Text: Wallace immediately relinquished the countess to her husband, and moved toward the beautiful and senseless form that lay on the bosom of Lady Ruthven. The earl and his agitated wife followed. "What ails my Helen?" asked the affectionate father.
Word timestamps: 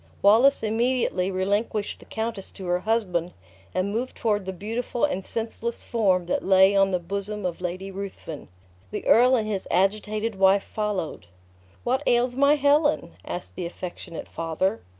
Wallace 0.23 0.63
immediately 0.63 1.29
relinquished 1.29 1.99
the 1.99 2.05
countess 2.05 2.49
to 2.53 2.65
her 2.65 2.79
husband, 2.79 3.33
and 3.71 3.91
moved 3.91 4.15
toward 4.17 4.45
the 4.47 4.51
beautiful 4.51 5.05
and 5.05 5.23
senseless 5.23 5.85
form 5.85 6.25
that 6.25 6.41
lay 6.41 6.75
on 6.75 6.89
the 6.89 6.97
bosom 6.97 7.45
of 7.45 7.61
Lady 7.61 7.91
Ruthven. 7.91 8.47
The 8.89 9.05
earl 9.05 9.35
and 9.35 9.47
his 9.47 9.67
agitated 9.69 10.39
wife 10.39 10.63
followed. 10.63 11.27
"What 11.83 12.01
ails 12.07 12.35
my 12.35 12.55
Helen?" 12.55 13.11
asked 13.23 13.53
the 13.53 13.67
affectionate 13.67 14.27
father. 14.27 14.81